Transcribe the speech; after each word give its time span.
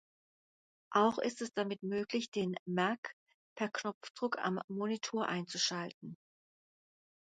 Auch 0.95 1.19
ist 1.19 1.43
es 1.43 1.53
damit 1.53 1.83
möglich, 1.83 2.31
den 2.31 2.55
Mac 2.65 3.13
per 3.55 3.69
Knopfdruck 3.69 4.39
am 4.39 4.59
Monitor 4.67 5.27
einzuschalten. 5.27 6.17